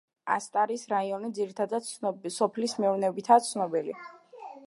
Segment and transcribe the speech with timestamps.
[0.35, 1.89] ასტარის რაიონი ძირითადად
[2.37, 3.97] სოფლის მეურნეობითაა ცნობილი.